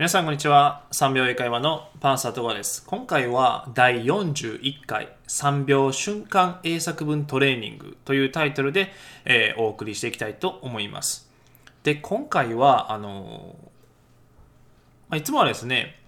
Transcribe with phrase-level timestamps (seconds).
[0.00, 0.86] 皆さんこんにちは。
[0.92, 2.82] 3秒英会話のパンサートガです。
[2.86, 8.90] 今回は第41回3秒瞬間英作文トレーニングというタイトルで、
[9.26, 11.30] えー、お送りしていきたいと思います。
[11.82, 13.56] で、今回は、あの、
[15.14, 16.00] いつもはですね、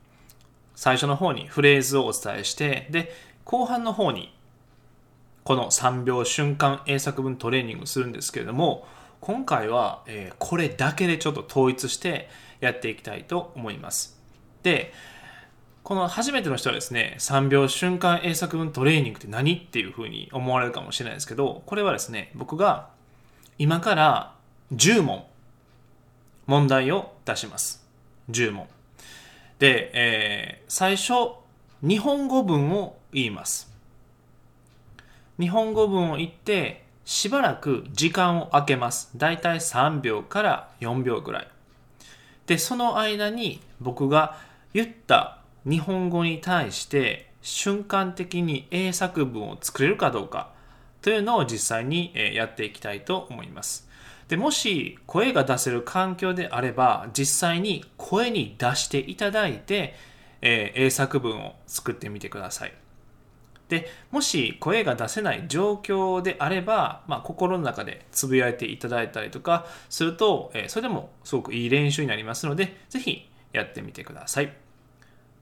[0.75, 3.13] 最初の方にフレーズをお伝えして、で、
[3.45, 4.35] 後半の方に
[5.45, 8.89] この3秒瞬間英作文トレーニングするんですけれども、
[9.23, 12.29] 今回は、えー、これだけでちょっと統一して
[12.59, 14.21] やっていきたいと思います。
[14.65, 14.93] で、
[15.85, 22.89] この初めての人はですね、3秒瞬間英作文トレーニングって何っていうふうに思われるかもしれないですけど、これはですね、僕が
[23.59, 24.35] 今から
[24.75, 25.25] 10問
[26.47, 27.87] 問題を出します。
[28.29, 28.67] 10問。
[29.61, 31.37] で、えー、最初、
[31.81, 33.73] 日本語文を言います。
[35.39, 39.11] 日本語文を言って、しばらく時間を空けます。
[39.17, 41.49] だいたい3秒から4秒ぐらい。
[42.47, 44.39] で、その間に僕が
[44.73, 50.51] 言った日本語に対して瞬間的に英作文を作れるかどうか
[51.03, 53.89] というのを実際にやっていきたいと思います。
[54.29, 59.95] でもし声が出せる環境であれば実際に声に出していただいて、
[60.41, 62.73] え、英作文を作ってみてください。
[63.73, 74.53] でもし声が出せない状況であれば、まあ、心の中でつぶやいていただいたりとかすると、えー、それでもすごくいい練習になりますのでぜひやってみてください。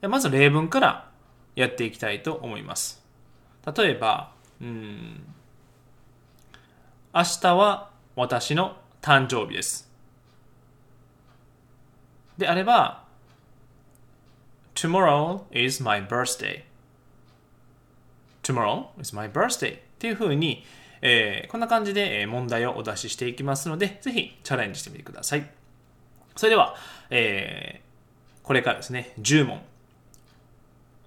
[0.00, 1.10] でまず例文から
[1.56, 3.04] やっていきたいと思います。
[3.76, 5.24] 例えばうん
[7.12, 9.90] 明日は私の誕生日です。
[12.38, 13.02] であれば
[14.76, 16.69] Tomorrow is my birthday
[18.50, 20.64] tomorrow is my birthday っていう風に、
[21.02, 25.50] えー、こんな感じで問題をお出ししていきますので、ぜひチャレンジしてみてください。
[26.36, 26.74] それでは、
[27.10, 29.62] えー、これからですね、10問、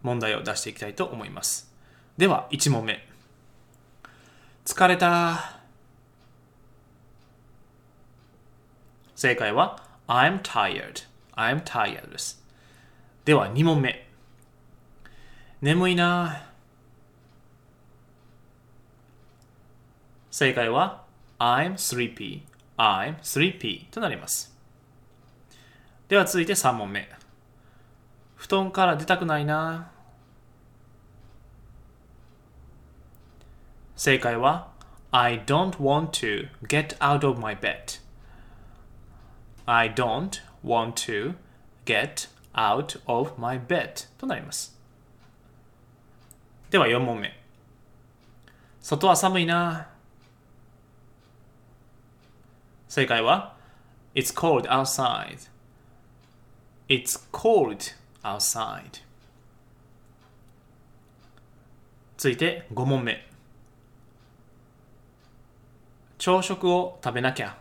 [0.02, 1.71] 問題を出していきたいと思います。
[2.17, 3.05] では、1問目。
[4.65, 5.60] 疲れた。
[9.15, 11.05] 正解は、I'm tired.
[11.36, 12.43] I'm tired です。
[13.25, 14.08] では、2問目。
[15.61, 16.52] 眠いな。
[20.33, 21.04] 正解は
[21.38, 22.42] I'm sleepy
[22.76, 24.52] I'm sleepy となります
[26.08, 27.08] では続いて3問目
[28.36, 29.92] 布団から出たくないな
[33.95, 34.72] 正解は
[35.11, 37.99] I don't want to get out of my bed
[39.67, 41.36] I don't want to
[41.86, 44.76] get out of my bed となります
[46.72, 47.32] では4問目
[48.82, 49.92] 外は寒いな
[52.93, 53.55] 正解は
[54.14, 55.49] It's cold outside
[56.87, 59.02] It's cold outside
[62.17, 63.26] 続いて5問目
[66.20, 67.58] 朝食を食べなきゃ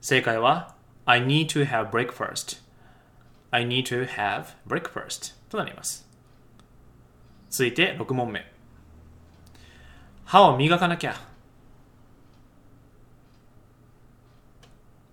[0.00, 2.60] 正解は I need to have breakfast
[3.52, 6.08] I need to have breakfast となります
[7.50, 8.57] 続いて6問目
[10.28, 11.14] 歯を磨かなきゃ。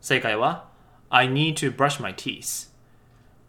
[0.02, 0.68] 正解は
[1.10, 2.70] I need to brush my teeth.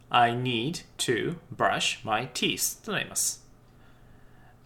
[0.08, 3.44] I need to brush my teeth となります。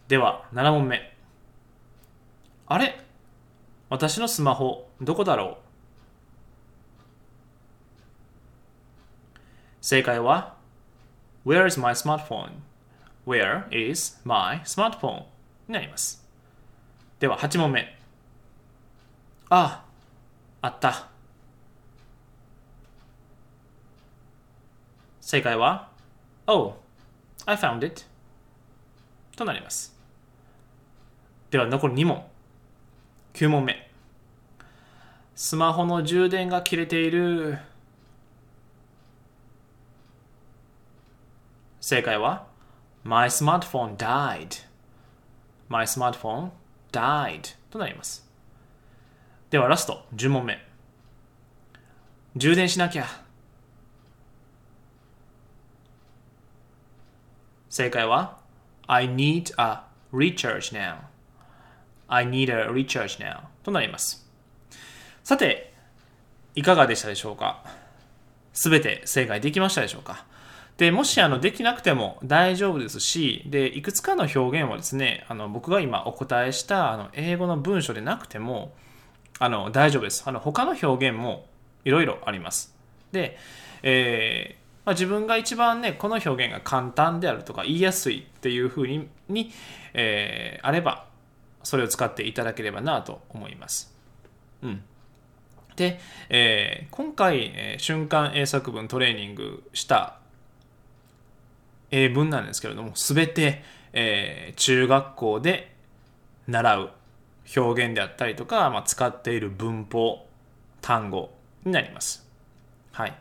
[0.09, 1.17] では、7問目。
[2.67, 3.01] あれ
[3.89, 5.57] 私のスマホ、どこだろう
[9.81, 10.55] 正解は
[11.47, 15.21] Where is my smartphone?Where is my smartphone?
[15.67, 16.20] になります。
[17.21, 17.97] では8問目。
[19.51, 19.85] あ
[20.63, 21.09] ああった。
[25.21, 25.91] 正解は
[26.47, 26.77] Oh,
[27.45, 28.05] I found it.
[29.37, 29.95] となります。
[31.51, 32.25] では残り2問。
[33.35, 33.91] 9問目。
[35.35, 37.59] スマホの充電が切れている。
[41.83, 42.47] 正解は
[43.05, 44.65] My smartphone died.
[45.69, 46.51] My smartphone
[46.93, 48.29] died となります。
[49.51, 50.65] ではラスト、10問目。
[52.37, 53.07] 充電しなきゃ。
[57.69, 58.39] 正解は
[58.87, 59.83] I need a
[60.13, 60.97] recharge now.
[62.09, 64.29] I need a recharge now となります。
[65.23, 65.73] さて、
[66.57, 67.65] いかがでしたでしょうか？
[68.53, 70.25] すべて正解できましたでしょうか？
[70.81, 78.73] で、もしあのできなくても大丈夫ですし、で、いくつかの表現はですね、あの僕が今お答えしたあの英語の文章でなくても
[79.39, 80.25] あの大丈夫です。
[80.27, 81.47] あの他の表現も
[81.85, 82.75] いろいろあります
[83.13, 83.37] で、
[83.83, 89.53] えーまあ、自分が一番ねこの表現が簡単であるとか言いやすいっていうふうにに、
[89.95, 91.07] えー、あれば
[91.63, 93.95] それを使っていただければなと思います。
[94.63, 94.83] うん、
[95.77, 96.01] で、
[96.31, 100.20] えー、今回、え、瞬間英作文トレーニングした
[101.91, 105.75] 英文なんですけれども全て、えー、中学校で
[106.47, 106.91] 習う
[107.57, 110.27] 表現であったりとか、まあ、使っている文法
[110.81, 111.31] 単語
[111.65, 112.27] になります。
[112.93, 113.15] はい。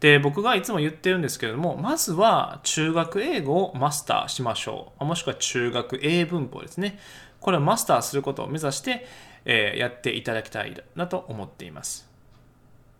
[0.00, 5.04] で、僕がいつも言ってるんですけれども、まずは中学英語をマスターしましょう。
[5.04, 6.98] もしくは中学英文法ですね。
[7.40, 9.06] これをマスターすることを目指して、
[9.44, 12.08] えー、やっていただきたいなと思っています。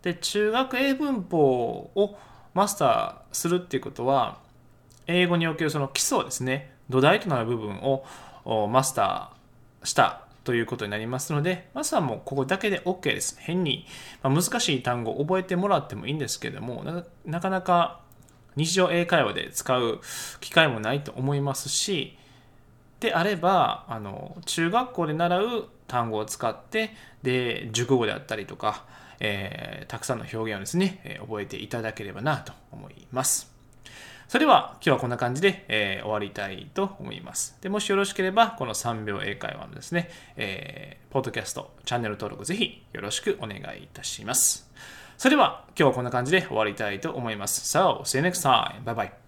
[0.02, 2.18] で、中学英文法を
[2.52, 4.38] マスターするっていうことは、
[5.06, 7.76] 英語におけるその基礎ですね、土台となる部分
[8.44, 13.36] をマスターしたということになりますので、まずはもうここだけで OK です。
[13.40, 13.86] 変に、
[14.22, 16.84] まあ難しい単語を覚えてもらってもいいんですけども、
[17.24, 18.00] なかなか
[18.56, 20.00] 日常英会話で使う
[20.40, 22.18] 機会もないと思いますし、
[23.00, 26.90] であれば、あの、中学校で習う単語を使って、
[27.22, 28.84] で、熟語であったりとか、
[29.20, 33.53] えー、たくさんの表現をですね、覚えていただければなと思います。
[34.28, 37.56] それでは今日はこんな感じで、えー、終わりたいと思います。
[37.60, 44.70] でもしよろしければ、この3秒英会話のですね、えー、ポッドキャスト、チャンネル登録ぜひよろしくお願いいたします。
[45.16, 47.76] それでは今日はこんな感じで終わりたいと思います。
[47.76, 48.82] So, see you next time.
[48.84, 49.23] Bye bye.